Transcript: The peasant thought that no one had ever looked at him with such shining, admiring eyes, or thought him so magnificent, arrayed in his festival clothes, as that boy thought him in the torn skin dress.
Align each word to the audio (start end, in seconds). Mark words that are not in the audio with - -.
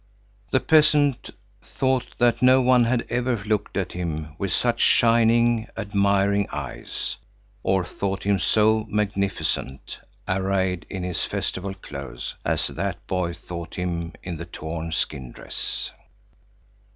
The 0.49 0.59
peasant 0.59 1.29
thought 1.61 2.17
that 2.17 2.41
no 2.41 2.59
one 2.59 2.85
had 2.85 3.05
ever 3.11 3.43
looked 3.45 3.77
at 3.77 3.91
him 3.91 4.33
with 4.39 4.51
such 4.51 4.79
shining, 4.81 5.67
admiring 5.77 6.47
eyes, 6.51 7.17
or 7.61 7.85
thought 7.85 8.23
him 8.25 8.39
so 8.39 8.87
magnificent, 8.89 9.99
arrayed 10.27 10.87
in 10.89 11.03
his 11.03 11.23
festival 11.23 11.75
clothes, 11.75 12.33
as 12.43 12.65
that 12.65 13.05
boy 13.05 13.33
thought 13.33 13.75
him 13.75 14.13
in 14.23 14.37
the 14.37 14.45
torn 14.45 14.91
skin 14.91 15.31
dress. 15.33 15.91